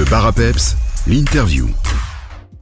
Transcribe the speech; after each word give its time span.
Le 0.00 0.06
bar 0.06 0.24
à 0.24 0.32
peps, 0.32 0.76
l'interview. 1.06 1.68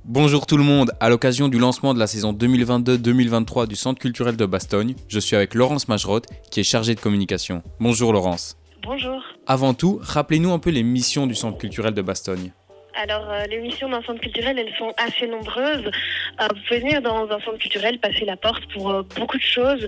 Bonjour 0.05 0.45
tout 0.45 0.57
le 0.57 0.65
monde, 0.65 0.91
à 0.99 1.09
l'occasion 1.09 1.47
du 1.47 1.61
lancement 1.61 1.95
de 1.95 2.01
la 2.01 2.09
saison 2.09 2.33
2022-2023 2.33 3.69
du 3.69 3.77
Centre 3.77 4.01
culturel 4.01 4.37
de 4.37 4.45
Bastogne, 4.45 4.97
je 5.07 5.21
suis 5.21 5.37
avec 5.37 5.55
Laurence 5.55 5.87
Majerotte 5.87 6.27
qui 6.51 6.59
est 6.59 6.65
chargée 6.65 6.97
de 6.97 7.01
communication. 7.01 7.63
Bonjour 7.79 8.13
Laurence. 8.13 8.57
Bonjour. 8.83 9.23
Avant 9.47 9.73
tout, 9.73 10.01
rappelez-nous 10.03 10.51
un 10.51 10.59
peu 10.59 10.71
les 10.71 10.83
missions 10.83 11.29
du 11.29 11.37
Centre 11.37 11.59
culturel 11.59 11.95
de 11.95 12.03
Bastogne. 12.03 12.51
Alors, 13.01 13.31
euh, 13.31 13.45
les 13.45 13.59
missions 13.59 13.89
d'un 13.89 14.03
centre 14.03 14.21
culturel, 14.21 14.59
elles 14.59 14.75
sont 14.77 14.93
assez 14.97 15.29
nombreuses. 15.29 15.87
Euh, 15.87 16.49
vous 16.53 16.61
pouvez 16.67 16.81
venir 16.81 17.01
dans 17.01 17.31
un 17.31 17.41
centre 17.41 17.59
culturel, 17.59 18.01
passer 18.01 18.25
la 18.25 18.37
porte 18.37 18.67
pour 18.73 18.91
euh, 18.91 19.03
beaucoup 19.15 19.37
de 19.37 19.43
choses, 19.43 19.87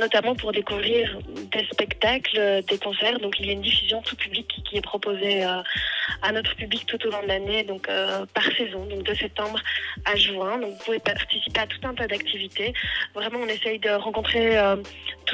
notamment 0.00 0.34
pour 0.34 0.52
découvrir 0.52 1.18
des 1.50 1.64
spectacles, 1.72 2.62
des 2.68 2.78
concerts. 2.78 3.18
Donc, 3.18 3.38
il 3.40 3.46
y 3.46 3.50
a 3.50 3.52
une 3.52 3.60
diffusion 3.60 4.00
tout 4.02 4.16
public 4.16 4.46
qui, 4.64 4.78
est 4.78 4.80
proposée 4.80 5.42
à 5.42 6.32
notre 6.32 6.54
public 6.56 6.86
tout 6.86 7.06
au 7.06 7.10
long 7.10 7.22
de 7.22 7.28
l'année, 7.28 7.64
donc 7.64 7.86
par 8.32 8.44
saison, 8.56 8.86
donc 8.86 9.02
de 9.02 9.14
septembre 9.14 9.60
à 10.06 10.16
juin. 10.16 10.58
Donc, 10.58 10.70
vous 10.70 10.84
pouvez 10.84 11.00
participer 11.00 11.60
à 11.60 11.66
tout 11.66 11.86
un 11.86 11.94
tas 11.94 12.06
d'activités. 12.06 12.72
Vraiment, 13.14 13.40
on 13.42 13.46
essaye 13.46 13.78
de 13.78 13.90
rencontrer 13.90 14.56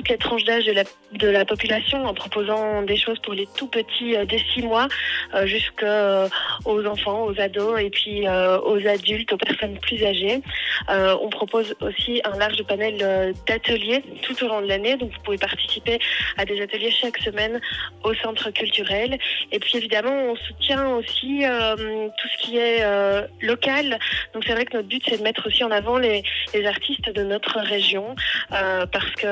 toutes 0.01 0.09
les 0.09 0.17
tranches 0.17 0.45
d'âge 0.45 0.65
de 0.65 1.29
la, 1.29 1.45
population 1.45 2.07
en 2.07 2.15
proposant 2.15 2.81
des 2.81 2.97
choses 2.97 3.19
pour 3.19 3.35
les 3.35 3.47
tout 3.55 3.67
petits 3.67 4.17
euh, 4.17 4.25
des 4.25 4.39
6 4.55 4.63
mois 4.63 4.89
euh, 5.35 5.45
jusqu'aux 5.45 6.87
enfants, 6.87 7.25
aux 7.27 7.39
ados 7.39 7.79
et 7.79 7.91
puis 7.91 8.27
euh, 8.27 8.59
aux 8.61 8.87
adultes, 8.87 9.31
aux 9.35 9.37
personnes 9.37 9.77
plus 9.79 10.03
âgées. 10.03 10.41
Euh, 10.89 11.15
on 11.21 11.29
propose 11.29 11.75
aussi 11.81 12.23
un 12.25 12.39
large 12.39 12.63
panel 12.63 12.97
euh, 13.03 13.33
d'ateliers 13.47 14.03
tout 14.23 14.43
au 14.43 14.49
long 14.49 14.63
de 14.63 14.67
l'année, 14.67 14.97
donc 14.97 15.11
vous 15.13 15.23
pouvez 15.23 15.37
participer 15.37 15.99
à 16.39 16.47
des 16.47 16.63
ateliers 16.63 16.91
chaque 16.91 17.19
semaine 17.19 17.61
au 18.03 18.15
centre 18.15 18.51
culturel. 18.51 19.19
Et 19.53 19.59
puis 19.59 19.77
évidemment, 19.77 20.13
on 20.13 20.37
soutient 20.37 20.89
aussi 20.97 21.45
euh, 21.45 21.77
tout 21.77 22.29
ce 22.29 22.47
qui 22.47 22.57
est 22.57 22.83
euh, 22.83 23.27
local. 23.43 23.99
Donc 24.33 24.45
c'est 24.47 24.53
vrai 24.53 24.65
que 24.65 24.77
notre 24.77 24.89
but, 24.89 25.03
c'est 25.07 25.19
de 25.19 25.23
mettre 25.23 25.47
aussi 25.47 25.63
en 25.65 25.71
avant 25.71 25.99
les, 25.99 26.23
artistes 26.67 27.11
de 27.11 27.23
notre 27.23 27.59
région, 27.59 28.15
euh, 28.53 28.87
parce 28.87 29.11
que 29.13 29.27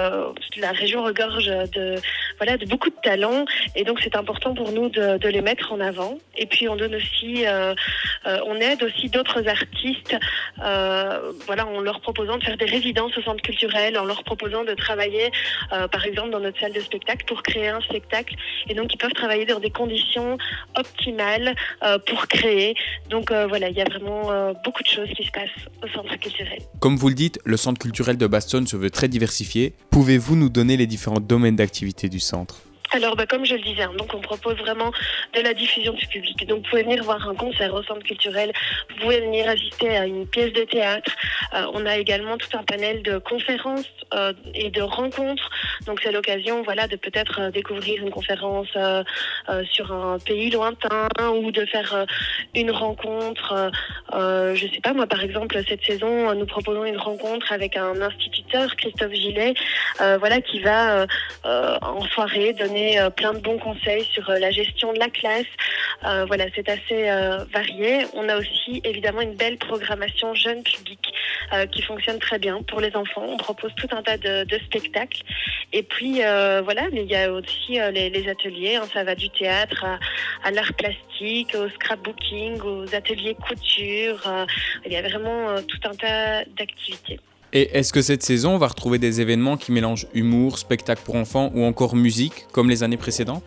euh, 0.00 0.32
la 0.56 0.72
région 0.72 1.04
regorge 1.04 1.46
de, 1.46 1.96
voilà, 2.38 2.56
de 2.56 2.66
beaucoup 2.66 2.90
de 2.90 3.00
talents, 3.02 3.44
et 3.76 3.84
donc 3.84 4.00
c'est 4.02 4.16
important 4.16 4.54
pour 4.54 4.72
nous 4.72 4.88
de, 4.88 5.28
les 5.28 5.42
mettre 5.42 5.72
en 5.72 5.80
avant. 5.80 6.18
Et 6.36 6.46
puis 6.46 6.68
on 6.68 6.76
donne 6.76 6.94
aussi, 6.94 7.46
euh, 7.46 7.74
euh, 8.26 8.38
on 8.46 8.56
aide 8.56 8.82
aussi 8.82 9.08
d'autres 9.08 9.46
artistes, 9.48 10.16
voilà, 11.46 11.66
en 11.66 11.80
leur 11.80 12.00
proposant 12.00 12.38
de 12.38 12.44
faire 12.44 12.56
des 12.56 12.66
résidences 12.66 13.16
au 13.16 13.22
centre 13.22 13.42
culturel, 13.42 13.98
en 13.98 14.04
leur 14.04 14.22
proposant 14.24 14.64
de 14.64 14.74
travailler, 14.74 15.30
par 15.70 16.04
exemple, 16.04 16.30
dans 16.30 16.40
notre 16.40 16.58
salle 16.60 16.72
de 16.72 16.80
spectacle 16.80 17.24
pour 17.26 17.42
créer 17.42 17.68
un 17.68 17.80
spectacle. 17.80 18.34
Et 18.68 18.74
donc 18.74 18.92
ils 18.92 18.98
peuvent 18.98 19.12
travailler 19.12 19.46
dans 19.46 19.60
des 19.60 19.70
conditions 19.70 20.38
optimales 20.76 21.54
pour 22.06 22.26
créer. 22.28 22.74
Donc 23.08 23.32
voilà, 23.32 23.68
il 23.68 23.76
y 23.76 23.80
a 23.80 23.84
vraiment 23.84 24.52
beaucoup 24.64 24.82
de 24.82 24.88
choses 24.88 25.08
qui 25.16 25.24
se 25.24 25.30
passent 25.30 25.64
au 25.82 25.88
centre 25.88 26.16
culturel. 26.18 26.58
Comme 26.80 26.96
vous 26.96 27.08
le 27.08 27.14
dites, 27.14 27.38
le 27.44 27.56
Centre 27.56 27.80
culturel 27.80 28.16
de 28.16 28.26
Bastogne 28.26 28.66
se 28.66 28.76
veut 28.76 28.90
très 28.90 29.08
diversifié. 29.08 29.74
Pouvez-vous 29.90 30.36
nous 30.36 30.48
donner 30.48 30.76
les 30.76 30.86
différents 30.86 31.20
domaines 31.20 31.56
d'activité 31.56 32.08
du 32.08 32.20
centre 32.20 32.60
Alors, 32.92 33.16
bah, 33.16 33.26
comme 33.26 33.44
je 33.44 33.54
le 33.54 33.60
disais, 33.60 33.82
hein, 33.82 33.92
donc 33.98 34.14
on 34.14 34.20
propose 34.20 34.56
vraiment 34.56 34.92
de 35.34 35.40
la 35.40 35.52
diffusion 35.52 35.92
du 35.92 36.06
public. 36.06 36.46
Donc, 36.46 36.58
vous 36.58 36.70
pouvez 36.70 36.84
venir 36.84 37.02
voir 37.02 37.28
un 37.28 37.34
concert 37.34 37.74
au 37.74 37.82
centre 37.82 38.04
culturel, 38.04 38.52
vous 38.88 39.02
pouvez 39.02 39.20
venir 39.20 39.48
assister 39.48 39.96
à 39.96 40.06
une 40.06 40.28
pièce 40.28 40.52
de 40.52 40.62
théâtre. 40.62 41.10
Euh, 41.54 41.66
on 41.74 41.86
a 41.86 41.96
également 41.98 42.36
tout 42.36 42.56
un 42.56 42.62
panel 42.62 43.02
de 43.02 43.18
conférences 43.18 43.90
euh, 44.14 44.32
et 44.54 44.70
de 44.70 44.80
rencontres. 44.80 45.50
Donc, 45.86 46.00
c'est 46.02 46.12
l'occasion, 46.12 46.62
voilà, 46.62 46.86
de 46.86 46.96
peut-être 46.96 47.40
euh, 47.40 47.50
découvrir 47.50 48.00
une 48.00 48.10
conférence 48.10 48.68
sur 49.70 49.92
un 49.92 50.18
pays 50.18 50.50
lointain 50.50 51.08
ou 51.42 51.50
de 51.50 51.64
faire 51.66 52.06
une 52.54 52.70
rencontre. 52.70 53.70
je 54.12 54.66
sais 54.72 54.80
pas, 54.80 54.92
moi, 54.92 55.06
par 55.06 55.22
exemple, 55.22 55.60
cette 55.68 55.82
saison, 55.84 56.32
nous 56.34 56.46
proposons 56.46 56.84
une 56.84 56.96
rencontre 56.96 57.52
avec 57.52 57.76
un 57.76 58.00
Christophe 58.76 59.12
Gillet, 59.12 59.54
euh, 60.00 60.18
voilà, 60.18 60.40
qui 60.40 60.60
va 60.60 61.00
euh, 61.00 61.06
euh, 61.44 61.78
en 61.82 62.02
soirée 62.06 62.52
donner 62.52 62.98
plein 63.16 63.32
de 63.32 63.38
bons 63.38 63.58
conseils 63.58 64.04
sur 64.04 64.28
la 64.30 64.50
gestion 64.50 64.92
de 64.92 64.98
la 64.98 65.08
classe. 65.08 65.46
Voilà, 66.26 66.46
c'est 66.54 66.68
assez 66.68 67.10
varié. 67.52 68.06
On 68.14 68.28
a 68.28 68.38
aussi 68.38 68.80
évidemment 68.84 69.20
une 69.20 69.34
belle 69.34 69.58
programmation 69.58 70.34
jeune 70.34 70.62
public 70.62 71.00
qui 71.72 71.82
fonctionne 71.82 72.18
très 72.18 72.38
bien 72.38 72.62
pour 72.62 72.80
les 72.80 72.94
enfants. 72.96 73.24
On 73.28 73.36
propose 73.36 73.72
tout 73.74 73.88
un 73.90 74.02
tas 74.02 74.16
de, 74.16 74.58
spectacles. 74.64 75.22
Et 75.72 75.82
puis 75.82 76.20
voilà, 76.20 76.88
mais 76.92 77.02
il 77.02 77.10
y 77.10 77.16
a 77.16 77.30
aussi 77.30 77.78
les, 77.92 78.28
ateliers. 78.28 78.76
hein. 78.76 78.86
ça 78.92 79.04
va 79.04 79.14
du 79.14 79.28
théâtre 79.30 79.84
à, 80.42 80.50
l'art 80.50 80.72
plastique, 80.74 81.54
au 81.54 81.68
scrapbooking, 81.68 82.60
aux 82.62 82.94
ateliers 82.94 83.34
couture. 83.34 84.46
il 84.86 84.92
y 84.92 84.96
a 84.96 85.02
vraiment 85.02 85.56
tout 85.62 85.80
un 85.84 85.94
tas 85.94 86.44
d'activités. 86.56 87.20
Et 87.52 87.76
est-ce 87.76 87.92
que 87.92 88.00
cette 88.00 88.22
saison 88.22 88.54
on 88.54 88.58
va 88.58 88.68
retrouver 88.68 88.98
des 88.98 89.20
événements 89.20 89.56
qui 89.56 89.72
mélangent 89.72 90.06
humour, 90.14 90.58
spectacle 90.58 91.02
pour 91.04 91.16
enfants 91.16 91.50
ou 91.54 91.64
encore 91.64 91.96
musique 91.96 92.46
comme 92.52 92.70
les 92.70 92.84
années 92.84 92.96
précédentes? 92.96 93.42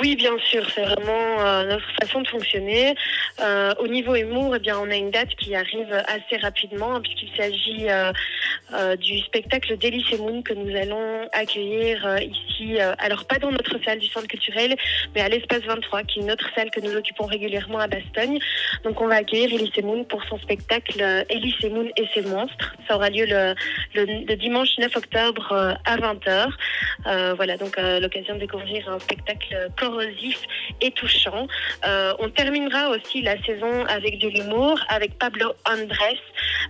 Oui, 0.00 0.14
bien 0.14 0.38
sûr, 0.38 0.64
c'est 0.72 0.82
vraiment 0.82 1.40
euh, 1.40 1.64
notre 1.64 1.86
façon 2.00 2.20
de 2.20 2.28
fonctionner. 2.28 2.94
Euh, 3.40 3.74
au 3.80 3.88
niveau 3.88 4.14
humour, 4.14 4.54
eh 4.54 4.60
bien, 4.60 4.78
on 4.78 4.88
a 4.90 4.94
une 4.94 5.10
date 5.10 5.34
qui 5.36 5.56
arrive 5.56 5.92
assez 6.06 6.36
rapidement 6.40 6.94
hein, 6.94 7.00
puisqu'il 7.00 7.34
s'agit 7.36 7.88
euh, 7.90 8.96
du 8.96 9.18
spectacle 9.20 9.76
d'Elise 9.76 10.04
et 10.12 10.18
Moon 10.18 10.42
que 10.42 10.54
nous 10.54 10.76
allons 10.76 11.28
accueillir 11.32 12.18
ici, 12.20 12.78
alors 12.98 13.24
pas 13.24 13.38
dans 13.38 13.50
notre 13.50 13.82
salle 13.84 13.98
du 13.98 14.06
centre 14.06 14.28
culturel, 14.28 14.76
mais 15.14 15.20
à 15.22 15.28
l'espace 15.28 15.62
23, 15.62 16.02
qui 16.04 16.20
est 16.20 16.22
une 16.22 16.30
autre 16.30 16.48
salle 16.54 16.70
que 16.70 16.80
nous 16.80 16.94
occupons 16.94 17.24
régulièrement 17.24 17.78
à 17.78 17.88
Bastogne. 17.88 18.38
Donc 18.84 19.00
on 19.00 19.08
va 19.08 19.16
accueillir 19.16 19.52
Elise 19.52 19.70
et 19.76 19.82
Moon 19.82 20.04
pour 20.04 20.22
son 20.24 20.38
spectacle 20.38 21.02
Elise 21.28 21.54
et 21.62 21.70
Moon 21.70 21.88
et 21.96 22.06
ses 22.14 22.22
monstres. 22.22 22.76
Ça 22.86 22.96
aura 22.96 23.10
lieu 23.10 23.26
le, 23.26 24.34
dimanche 24.36 24.78
9 24.78 24.94
octobre 24.96 25.76
à 25.84 25.96
20h. 25.96 26.48
Euh, 27.06 27.34
voilà, 27.34 27.56
donc 27.56 27.76
l'occasion 27.78 28.34
de 28.34 28.40
découvrir 28.40 28.88
un 28.88 28.98
spectacle 28.98 29.68
et 30.80 30.90
touchant. 30.92 31.46
Euh, 31.86 32.14
on 32.18 32.28
terminera 32.30 32.90
aussi 32.90 33.22
la 33.22 33.40
saison 33.42 33.84
avec 33.86 34.18
de 34.18 34.28
l'humour, 34.28 34.78
avec 34.88 35.18
Pablo 35.18 35.52
Andrés. 35.68 36.20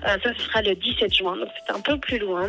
Euh, 0.06 0.16
ça, 0.22 0.30
sera 0.34 0.62
le 0.62 0.74
17 0.74 1.12
juin, 1.12 1.36
donc 1.36 1.48
c'est 1.66 1.74
un 1.74 1.80
peu 1.80 1.98
plus 1.98 2.18
loin. 2.18 2.48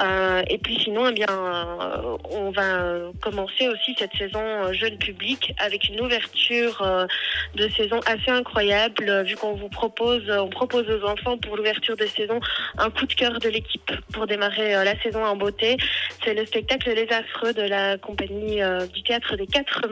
Euh, 0.00 0.42
et 0.48 0.58
puis 0.58 0.78
sinon, 0.80 1.08
eh 1.08 1.12
bien, 1.12 1.28
euh, 1.28 2.16
on 2.30 2.50
va 2.50 3.10
commencer 3.20 3.68
aussi 3.68 3.94
cette 3.98 4.14
saison 4.16 4.72
jeune 4.72 4.98
public 4.98 5.54
avec 5.58 5.88
une 5.88 6.00
ouverture 6.00 7.06
de 7.54 7.68
saison 7.68 8.00
assez 8.06 8.30
incroyable, 8.30 9.22
vu 9.24 9.36
qu'on 9.36 9.54
vous 9.54 9.68
propose, 9.68 10.28
on 10.28 10.48
propose 10.48 10.88
aux 10.88 11.06
enfants 11.06 11.38
pour 11.38 11.56
l'ouverture 11.56 11.96
de 11.96 12.06
saison 12.06 12.40
un 12.78 12.90
coup 12.90 13.06
de 13.06 13.14
cœur 13.14 13.38
de 13.38 13.48
l'équipe 13.48 13.92
pour 14.12 14.26
démarrer 14.26 14.72
la 14.84 15.00
saison 15.00 15.24
en 15.24 15.36
beauté. 15.36 15.76
C'est 16.24 16.34
le 16.34 16.44
spectacle 16.46 16.90
Les 16.92 17.08
Affreux 17.12 17.52
de 17.52 17.62
la 17.62 17.98
compagnie 17.98 18.60
du 18.92 19.02
théâtre 19.02 19.36
des 19.36 19.46
Quatre 19.46 19.88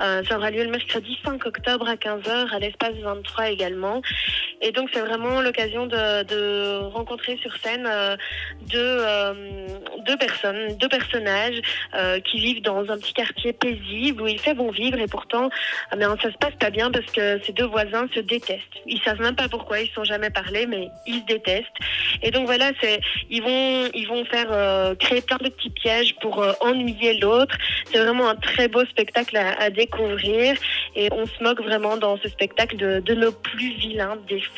Euh, 0.00 0.22
ça 0.28 0.36
aura 0.36 0.50
lieu 0.50 0.64
le 0.64 0.70
mercredi 0.70 1.18
5 1.24 1.44
octobre 1.46 1.88
à 1.88 1.94
15h 1.94 2.54
à 2.54 2.58
l'espace 2.58 2.94
23 3.02 3.50
également. 3.50 4.02
Et 4.62 4.70
donc 4.70 4.90
c'est 4.92 5.00
vraiment 5.00 5.40
l'occasion 5.40 5.86
de, 5.86 6.22
de 6.22 6.78
rencontrer 6.84 7.36
sur 7.38 7.54
scène 7.56 7.84
euh, 7.90 8.16
deux, 8.60 8.78
euh, 8.78 9.34
deux 10.06 10.16
personnes, 10.16 10.76
deux 10.78 10.88
personnages 10.88 11.60
euh, 11.94 12.20
qui 12.20 12.38
vivent 12.38 12.62
dans 12.62 12.88
un 12.88 12.96
petit 12.98 13.12
quartier 13.12 13.52
paisible 13.52 14.22
où 14.22 14.28
il 14.28 14.38
fait 14.38 14.54
bon 14.54 14.70
vivre 14.70 15.00
et 15.00 15.08
pourtant 15.08 15.50
ah 15.90 15.96
ben, 15.96 16.16
ça 16.22 16.30
se 16.30 16.38
passe 16.38 16.54
pas 16.60 16.70
bien 16.70 16.92
parce 16.92 17.06
que 17.06 17.40
ces 17.44 17.52
deux 17.52 17.66
voisins 17.66 18.06
se 18.14 18.20
détestent. 18.20 18.62
Ils 18.86 19.00
savent 19.02 19.20
même 19.20 19.34
pas 19.34 19.48
pourquoi, 19.48 19.80
ils 19.80 19.88
se 19.88 19.94
sont 19.94 20.04
jamais 20.04 20.30
parlé 20.30 20.66
mais 20.66 20.88
ils 21.06 21.20
se 21.20 21.26
détestent. 21.26 21.66
Et 22.22 22.30
donc 22.30 22.46
voilà, 22.46 22.70
c'est 22.80 23.00
ils 23.30 23.42
vont 23.42 23.90
ils 23.94 24.06
vont 24.06 24.24
faire 24.26 24.46
euh, 24.52 24.94
créer 24.94 25.22
plein 25.22 25.38
de 25.38 25.48
petits 25.48 25.70
pièges 25.70 26.14
pour 26.20 26.44
ennuyer 26.60 27.14
l'autre. 27.14 27.56
C'est 27.90 27.98
vraiment 27.98 28.28
un 28.28 28.36
très 28.36 28.68
beau 28.68 28.84
spectacle 28.84 29.36
à, 29.36 29.60
à 29.60 29.70
découvrir 29.70 30.54
et 30.94 31.08
on 31.12 31.26
se 31.26 31.42
moque 31.42 31.60
vraiment 31.60 31.96
dans 31.96 32.16
ce 32.18 32.28
spectacle 32.28 32.76
de, 32.76 33.00
de 33.00 33.14
nos 33.14 33.32
plus 33.32 33.72
vilains 33.72 34.16
défauts. 34.28 34.51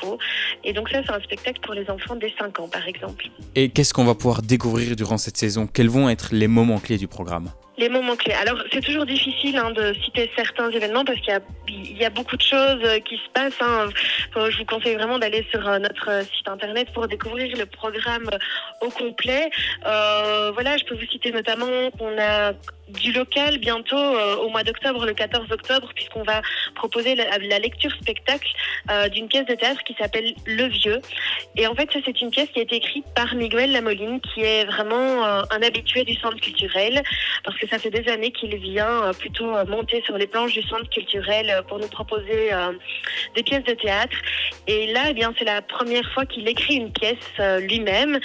Et 0.64 0.72
donc 0.72 0.88
ça, 0.90 1.00
c'est 1.04 1.12
un 1.12 1.20
spectacle 1.20 1.60
pour 1.60 1.74
les 1.74 1.88
enfants 1.90 2.16
dès 2.16 2.32
5 2.38 2.58
ans, 2.60 2.68
par 2.68 2.86
exemple. 2.86 3.26
Et 3.54 3.68
qu'est-ce 3.68 3.92
qu'on 3.94 4.04
va 4.04 4.14
pouvoir 4.14 4.42
découvrir 4.42 4.96
durant 4.96 5.18
cette 5.18 5.36
saison? 5.36 5.66
Quels 5.66 5.88
vont 5.88 6.08
être 6.08 6.28
les 6.32 6.48
moments 6.48 6.78
clés 6.78 6.98
du 6.98 7.08
programme? 7.08 7.50
Les 7.76 7.88
moments 7.88 8.14
clés. 8.14 8.34
Alors, 8.34 8.56
c'est 8.72 8.82
toujours 8.82 9.04
difficile 9.04 9.56
hein, 9.56 9.72
de 9.72 9.94
citer 10.04 10.30
certains 10.36 10.70
événements 10.70 11.04
parce 11.04 11.18
qu'il 11.18 11.30
y 11.30 11.36
a, 11.36 11.40
il 11.66 11.98
y 11.98 12.04
a 12.04 12.10
beaucoup 12.10 12.36
de 12.36 12.42
choses 12.42 12.82
qui 13.04 13.16
se 13.16 13.28
passent. 13.32 13.60
hein. 13.60 13.88
Je 14.36 14.58
vous 14.58 14.64
conseille 14.64 14.94
vraiment 14.94 15.18
d'aller 15.18 15.44
sur 15.50 15.66
euh, 15.68 15.80
notre 15.80 16.24
site 16.36 16.46
internet 16.46 16.88
pour 16.94 17.08
découvrir 17.08 17.56
le 17.56 17.66
programme 17.66 18.30
euh, 18.32 18.86
au 18.86 18.90
complet. 18.90 19.50
Euh, 19.86 20.52
voilà, 20.54 20.76
je 20.76 20.84
peux 20.84 20.94
vous 20.94 21.06
citer 21.10 21.32
notamment 21.32 21.90
qu'on 21.98 22.16
a 22.16 22.52
du 22.88 23.12
local 23.12 23.58
bientôt 23.58 23.96
euh, 23.96 24.36
au 24.36 24.48
mois 24.48 24.62
d'octobre, 24.62 25.06
le 25.06 25.14
14 25.14 25.50
octobre, 25.50 25.90
puisqu'on 25.94 26.22
va 26.22 26.42
proposer 26.74 27.14
la, 27.14 27.58
lecture 27.58 27.92
spectacle 27.92 28.48
euh, 28.90 29.08
d'une 29.08 29.28
pièce 29.28 29.46
de 29.46 29.54
théâtre 29.54 29.82
qui 29.84 29.94
s'appelle 29.94 30.34
Le 30.46 30.66
Vieux. 30.66 31.00
Et 31.56 31.66
en 31.66 31.74
fait, 31.74 31.88
c'est 32.04 32.20
une 32.20 32.30
pièce 32.30 32.48
qui 32.50 32.58
a 32.58 32.62
été 32.62 32.76
écrite 32.76 33.06
par 33.14 33.34
Miguel 33.34 33.72
Lamoline, 33.72 34.20
qui 34.20 34.42
est 34.42 34.64
vraiment 34.64 35.24
euh, 35.24 35.42
un 35.50 35.62
habitué 35.62 36.04
du 36.04 36.14
centre 36.14 36.36
culturel, 36.36 37.02
parce 37.44 37.56
que 37.58 37.66
ça 37.68 37.78
fait 37.78 37.90
des 37.90 38.10
années 38.10 38.32
qu'il 38.32 38.54
vient 38.56 39.10
plutôt 39.18 39.46
monter 39.66 40.02
sur 40.04 40.18
les 40.18 40.26
planches 40.26 40.52
du 40.52 40.62
centre 40.62 40.88
culturel 40.90 41.62
pour 41.68 41.78
nous 41.78 41.88
proposer 41.88 42.50
des 43.34 43.42
pièces 43.42 43.64
de 43.64 43.74
théâtre. 43.74 44.16
Et 44.66 44.92
là, 44.92 45.06
eh 45.10 45.14
bien, 45.14 45.32
c'est 45.38 45.44
la 45.44 45.62
première 45.62 46.10
fois 46.12 46.24
qu'il 46.26 46.48
écrit 46.48 46.76
une 46.76 46.92
pièce 46.92 47.16
lui-même. 47.60 48.18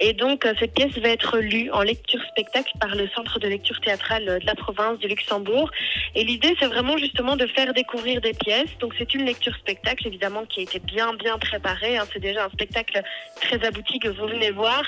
Et 0.00 0.12
donc, 0.12 0.46
cette 0.58 0.74
pièce 0.74 0.96
va 0.98 1.08
être 1.08 1.38
lue 1.38 1.70
en 1.72 1.82
lecture 1.82 2.20
spectacle 2.30 2.72
par 2.80 2.94
le 2.94 3.08
Centre 3.08 3.38
de 3.38 3.48
lecture 3.48 3.80
de 4.14 4.46
la 4.46 4.54
province 4.54 4.98
du 4.98 5.08
Luxembourg. 5.08 5.70
Et 6.14 6.24
l'idée, 6.24 6.54
c'est 6.58 6.66
vraiment 6.66 6.96
justement 6.96 7.36
de 7.36 7.46
faire 7.46 7.74
découvrir 7.74 8.20
des 8.20 8.32
pièces. 8.32 8.70
Donc 8.80 8.94
c'est 8.98 9.14
une 9.14 9.24
lecture 9.24 9.54
spectacle, 9.56 10.06
évidemment, 10.06 10.44
qui 10.46 10.60
a 10.60 10.62
été 10.62 10.78
bien, 10.78 11.12
bien 11.14 11.38
préparée. 11.38 11.96
Hein. 11.96 12.04
C'est 12.12 12.20
déjà 12.20 12.44
un 12.44 12.50
spectacle 12.50 13.02
très 13.40 13.64
abouti 13.64 13.98
que 13.98 14.08
vous 14.08 14.26
venez 14.26 14.50
voir. 14.50 14.82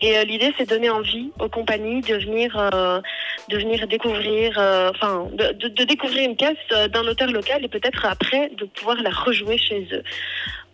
Et 0.00 0.18
euh, 0.18 0.24
l'idée, 0.24 0.52
c'est 0.58 0.68
donner 0.68 0.90
envie 0.90 1.30
aux 1.38 1.48
compagnies 1.48 2.02
de 2.02 2.16
venir, 2.16 2.56
euh, 2.56 3.00
de 3.48 3.58
venir 3.58 3.86
découvrir, 3.86 4.58
euh, 4.58 4.90
enfin, 4.90 5.28
de, 5.32 5.68
de, 5.68 5.84
découvrir 5.84 6.28
une 6.28 6.36
pièce 6.36 6.56
d'un 6.90 7.06
auteur 7.06 7.30
local 7.30 7.64
et 7.64 7.68
peut-être 7.68 8.04
après 8.04 8.50
de 8.50 8.64
pouvoir 8.66 8.96
la 9.02 9.10
rejouer 9.10 9.58
chez 9.58 9.86
eux. 9.92 10.02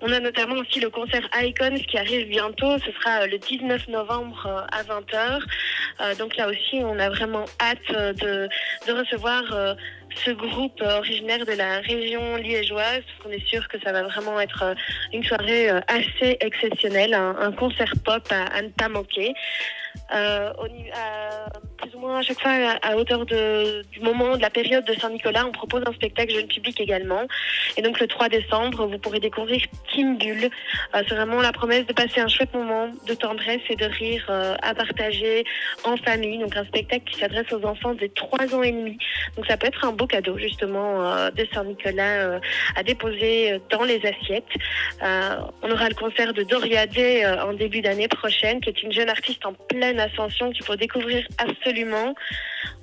On 0.06 0.12
a 0.12 0.21
notamment 0.21 0.56
aussi 0.56 0.81
le 0.81 0.91
concert 0.91 1.26
Icons 1.41 1.79
qui 1.88 1.97
arrive 1.97 2.29
bientôt. 2.29 2.79
Ce 2.79 2.93
sera 2.93 3.26
le 3.26 3.38
19 3.38 3.88
novembre 3.88 4.67
à 4.71 4.82
20h. 4.82 5.41
Euh, 6.00 6.15
donc 6.17 6.37
là 6.37 6.49
aussi, 6.49 6.82
on 6.85 6.99
a 6.99 7.09
vraiment 7.09 7.47
hâte 7.59 7.79
euh, 7.94 8.12
de, 8.12 8.49
de 8.87 8.93
recevoir 8.93 9.43
euh, 9.53 9.75
ce 10.25 10.31
groupe 10.31 10.82
originaire 10.82 11.47
de 11.47 11.53
la 11.53 11.81
région 11.81 12.37
liégeoise, 12.37 13.03
qu'on 13.23 13.31
est 13.31 13.47
sûr 13.47 13.67
que 13.67 13.81
ça 13.81 13.93
va 13.93 14.03
vraiment 14.03 14.38
être 14.38 14.75
une 15.12 15.25
soirée 15.25 15.70
assez 15.70 16.37
exceptionnelle, 16.41 17.15
un, 17.15 17.53
concert 17.53 17.94
pop 18.05 18.23
à, 18.31 18.44
à 18.56 18.62
ne 18.62 18.69
pas 18.69 18.88
manquer. 18.88 19.35
Euh, 20.15 20.53
plus 21.84 21.96
ou 21.96 22.00
moins 22.00 22.19
à 22.19 22.22
chaque 22.22 22.40
fois 22.40 22.52
à, 22.82 22.96
hauteur 22.96 23.26
du 23.26 24.00
moment 24.00 24.36
de 24.36 24.42
la 24.42 24.50
période 24.50 24.84
de 24.84 24.94
Saint-Nicolas, 24.94 25.46
on 25.46 25.52
propose 25.52 25.82
un 25.86 25.92
spectacle 25.92 26.32
jeune 26.32 26.46
public 26.46 26.81
également. 26.81 27.22
Et 27.76 27.82
donc 27.82 28.00
le 28.00 28.06
3 28.06 28.28
décembre, 28.28 28.86
vous 28.86 28.98
pourrez 28.98 29.20
découvrir 29.20 29.60
Team 29.92 30.16
Bulle. 30.16 30.50
Euh, 30.94 31.02
c'est 31.06 31.14
vraiment 31.14 31.40
la 31.40 31.52
promesse 31.52 31.86
de 31.86 31.92
passer 31.92 32.20
un 32.20 32.28
chouette 32.28 32.54
moment 32.54 32.88
de 33.06 33.14
tendresse 33.14 33.60
et 33.69 33.76
de 33.76 33.84
rire 33.84 34.25
euh, 34.31 34.56
à 34.62 34.75
partager 34.75 35.44
en 35.84 35.96
famille. 35.96 36.38
Donc 36.38 36.56
un 36.56 36.64
spectacle 36.64 37.04
qui 37.04 37.20
s'adresse 37.20 37.52
aux 37.52 37.64
enfants 37.66 37.94
de 37.94 38.06
3 38.06 38.54
ans 38.54 38.62
et 38.62 38.72
demi. 38.72 38.98
Donc 39.36 39.46
ça 39.46 39.56
peut 39.56 39.66
être 39.66 39.84
un 39.84 39.92
beau 39.92 40.06
cadeau 40.06 40.38
justement 40.38 41.00
de 41.31 41.46
Saint-Nicolas 41.52 42.40
à 42.76 42.82
déposer 42.82 43.60
dans 43.70 43.84
les 43.84 44.00
assiettes. 44.06 44.44
on 45.00 45.70
aura 45.70 45.88
le 45.88 45.94
concert 45.94 46.32
de 46.32 46.42
Doria 46.42 46.86
Day 46.86 47.26
en 47.26 47.52
début 47.52 47.81
d'année 47.81 48.08
prochaine, 48.08 48.60
qui 48.60 48.70
est 48.70 48.82
une 48.82 48.92
jeune 48.92 49.08
artiste 49.08 49.44
en 49.44 49.52
plein 49.52 49.98
ascension 49.98 50.50
qu'il 50.50 50.64
faut 50.64 50.76
découvrir 50.76 51.26
absolument. 51.38 51.74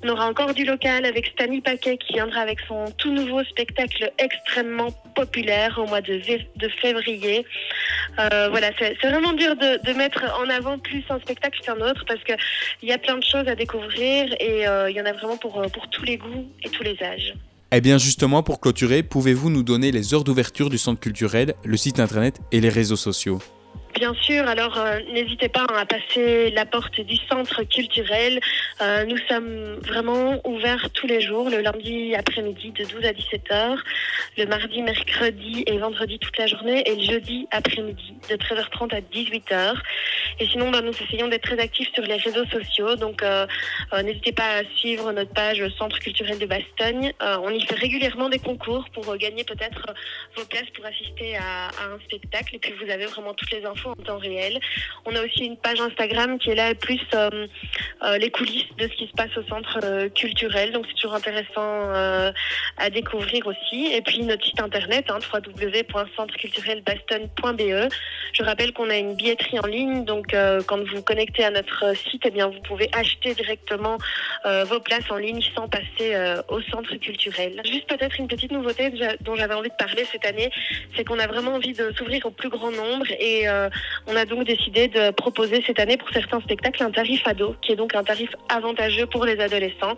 On 0.04 0.10
aura 0.10 0.28
encore 0.28 0.54
du 0.54 0.66
local 0.66 1.06
avec 1.06 1.28
Stani 1.28 1.62
Paquet 1.62 1.98
qui 1.98 2.14
viendra 2.14 2.42
avec 2.42 2.60
son 2.68 2.86
tout 2.98 3.12
nouveau 3.12 3.44
spectacle 3.44 4.12
extrêmement 4.18 4.92
populaire 5.16 5.80
au 5.80 5.88
mois 5.88 6.02
de, 6.02 6.20
février. 6.82 7.46
Euh, 8.20 8.50
voilà, 8.50 8.72
c'est 8.80 8.96
vraiment 9.08 9.34
dur 9.34 9.56
de, 9.56 9.94
mettre 9.94 10.24
en 10.42 10.50
avant 10.50 10.80
plus 10.80 11.04
un 11.10 11.20
spectacle 11.20 11.60
qu'un 11.62 11.80
autre 11.80 12.04
parce 12.08 12.24
qu'il 12.24 12.90
y 12.90 12.92
a 12.92 12.98
plein 12.98 13.18
de 13.18 13.24
choses 13.24 13.48
à 13.48 13.56
découvrir 13.56 14.34
et 14.40 14.68
euh, 14.68 14.90
il 14.90 14.96
y 14.96 15.02
en 15.02 15.06
a 15.06 15.14
vraiment 15.14 15.38
pour, 15.38 15.62
pour 15.72 15.90
tous 15.90 16.04
les 16.04 16.18
goûts 16.18 16.50
et 16.64 16.70
tous 16.70 16.84
les 16.84 16.98
âges. 17.04 17.34
Eh 17.74 17.80
bien 17.80 17.98
justement, 17.98 18.44
pour 18.44 18.60
clôturer, 18.60 19.04
pouvez-vous 19.04 19.50
nous 19.50 19.64
donner 19.64 19.92
les 19.92 20.14
heures 20.14 20.24
d'ouverture 20.24 20.70
du 20.70 20.78
centre 20.78 21.00
culturel, 21.00 21.54
le 21.64 21.78
site 21.78 22.00
internet 22.00 22.40
et 22.52 22.60
les 22.60 22.70
réseaux 22.70 22.98
sociaux? 22.98 23.40
Bien 24.02 24.16
sûr, 24.16 24.48
alors 24.48 24.80
euh, 24.80 25.00
n'hésitez 25.14 25.48
pas 25.48 25.68
à 25.78 25.86
passer 25.86 26.50
la 26.50 26.66
porte 26.66 27.00
du 27.02 27.18
centre 27.30 27.62
culturel. 27.62 28.40
Euh, 28.82 29.06
nous 29.06 29.18
sommes 29.30 29.76
vraiment 29.76 30.42
ouverts 30.44 30.90
tous 30.92 31.06
les 31.06 31.22
jours, 31.22 31.52
le 31.52 31.62
lundi 31.62 32.16
après-midi 32.16 32.72
de 32.72 32.84
12 32.84 33.06
à 33.06 33.14
17 33.14 33.44
h 33.52 33.78
le 34.38 34.46
mardi, 34.46 34.82
mercredi 34.82 35.64
et 35.68 35.78
vendredi 35.78 36.18
toute 36.18 36.36
la 36.38 36.48
journée 36.48 36.82
et 36.88 36.96
le 36.96 37.04
jeudi 37.04 37.48
après-midi 37.52 38.16
de 38.28 38.36
13h30 38.38 38.96
à 38.96 39.02
18h. 39.02 39.76
Et 40.40 40.48
sinon, 40.48 40.72
ben, 40.72 40.82
nous 40.82 40.94
essayons 40.94 41.28
d'être 41.28 41.44
très 41.44 41.60
actifs 41.60 41.94
sur 41.94 42.04
les 42.04 42.16
réseaux 42.16 42.46
sociaux, 42.46 42.96
donc 42.96 43.22
euh, 43.22 43.46
n'hésitez 44.02 44.32
pas 44.32 44.62
à 44.62 44.64
suivre 44.78 45.12
notre 45.12 45.34
page 45.34 45.64
Centre 45.78 46.00
culturel 46.00 46.40
de 46.40 46.46
Bastogne. 46.48 47.14
on 47.22 47.50
y 47.50 47.62
fait 47.62 47.76
régulièrement 47.76 48.30
des 48.30 48.40
concours 48.40 48.90
pour 48.94 49.16
gagner 49.18 49.44
peut-être 49.44 49.94
vos 50.36 50.46
places 50.46 50.70
pour 50.74 50.86
assister 50.86 51.36
à 51.36 51.68
un 51.68 52.00
spectacle 52.06 52.56
et 52.56 52.60
puis 52.60 52.74
vous 52.84 52.90
avez 52.90 53.06
vraiment 53.06 53.34
toutes 53.34 53.52
les 53.52 53.64
infos 53.66 53.91
en 53.92 53.96
temps 54.04 54.18
réel. 54.18 54.60
On 55.06 55.16
a 55.16 55.24
aussi 55.24 55.46
une 55.46 55.56
page 55.58 55.80
Instagram 55.82 56.40
qui 56.40 56.50
est 56.52 56.56
là 56.56 56.74
plus 56.76 57.00
euh, 57.14 57.48
euh, 58.04 58.18
les 58.18 58.32
coulisses 58.32 58.68
de 58.78 58.84
ce 58.84 58.94
qui 58.94 59.08
se 59.08 59.14
passe 59.14 59.36
au 59.38 59.44
centre 59.44 59.80
euh, 59.84 60.08
culturel. 60.10 60.72
Donc 60.72 60.86
c'est 60.88 60.96
toujours 60.96 61.16
intéressant 61.16 61.92
à 62.78 62.90
découvrir 62.90 63.46
aussi. 63.48 63.92
Et 63.94 64.02
puis 64.02 64.24
notre 64.24 64.46
site 64.46 64.62
internet, 64.62 65.06
hein, 65.10 65.20
www.centreculturelbaston.be. 65.34 67.90
Je 68.34 68.44
rappelle 68.44 68.72
qu'on 68.74 68.90
a 68.90 68.98
une 68.98 69.16
billetterie 69.16 69.60
en 69.60 69.68
ligne. 69.68 70.04
Donc 70.06 70.36
quand 70.68 70.78
vous 70.78 70.98
vous 70.98 71.02
connectez 71.02 71.44
à 71.44 71.50
notre 71.52 71.94
site, 72.10 72.24
eh 72.26 72.42
vous 72.42 72.62
pouvez 72.64 72.90
acheter 72.94 73.34
directement 73.34 73.98
vos 74.46 74.80
places 74.80 75.10
en 75.10 75.18
ligne 75.18 75.42
sans 75.56 75.68
passer 75.68 76.16
au 76.48 76.62
centre 76.62 76.96
culturel. 76.96 77.60
Juste 77.66 77.88
peut-être 77.88 78.18
une 78.20 78.28
petite 78.28 78.52
nouveauté 78.52 78.94
dont 79.22 79.36
j'avais 79.36 79.56
envie 79.56 79.70
de 79.70 79.76
parler 79.76 80.06
cette 80.12 80.26
année, 80.26 80.52
c'est 80.96 81.04
qu'on 81.04 81.20
a 81.20 81.28
vraiment 81.28 81.56
envie 81.56 81.74
de 81.74 81.92
s'ouvrir 81.98 82.26
au 82.26 82.32
plus 82.32 82.50
grand 82.50 82.72
nombre 82.72 83.06
et 83.20 83.48
on 84.08 84.16
a 84.16 84.26
donc 84.26 84.46
décidé 84.46 84.88
de 84.88 85.12
proposer 85.12 85.64
cette 85.66 85.80
année 85.80 85.98
pour 85.98 86.10
certains 86.10 86.40
spectacles 86.42 86.84
un 86.84 86.92
tarif 86.92 87.22
ado, 87.26 87.56
qui 87.62 87.72
est 87.72 87.76
donc 87.76 87.96
un 87.96 88.04
tarif 88.04 88.30
avantageux 88.50 89.06
pour 89.06 89.26
les 89.26 89.40
adolescents. 89.40 89.96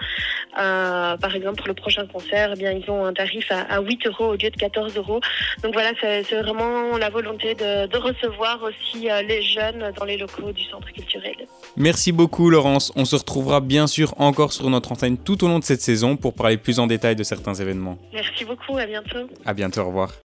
Euh, 0.59 1.17
par 1.17 1.35
exemple, 1.35 1.57
pour 1.57 1.67
le 1.67 1.73
prochain 1.73 2.05
concert, 2.05 2.51
eh 2.53 2.59
bien, 2.59 2.71
ils 2.71 2.89
ont 2.89 3.05
un 3.05 3.13
tarif 3.13 3.51
à, 3.51 3.81
8 3.81 4.07
euros 4.07 4.25
au 4.29 4.31
lieu 4.33 4.49
de 4.49 4.55
14 4.55 4.95
euros. 4.97 5.19
Donc 5.63 5.73
voilà, 5.73 5.91
c'est 5.99 6.41
vraiment 6.41 6.97
la 6.97 7.09
volonté 7.09 7.55
de, 7.55 7.97
recevoir 8.03 8.59
aussi 8.63 9.09
euh, 9.09 9.21
les 9.21 9.41
jeunes 9.41 9.93
dans 9.97 10.03
les 10.03 10.17
locaux 10.17 10.51
du 10.51 10.63
centre 10.63 10.91
culturel. 10.91 11.35
Merci 11.77 12.11
beaucoup 12.11 12.49
Laurence. 12.49 12.91
On 12.97 13.05
se 13.05 13.15
retrouvera 13.15 13.61
bien 13.61 13.87
sûr 13.87 14.13
encore 14.19 14.51
sur 14.51 14.69
notre 14.69 14.91
antenne 14.91 15.17
tout 15.17 15.43
au 15.45 15.47
long 15.47 15.59
de 15.59 15.63
cette 15.63 15.81
saison 15.81 16.17
pour 16.17 16.33
parler 16.33 16.57
plus 16.57 16.79
en 16.79 16.87
détail 16.87 17.15
de 17.15 17.23
certains 17.23 17.53
événements. 17.53 17.97
Merci 18.11 18.43
beaucoup, 18.43 18.77
à 18.77 18.85
bientôt. 18.85 19.29
À 19.45 19.53
bientôt, 19.53 19.81
au 19.81 19.87
revoir. 19.87 20.13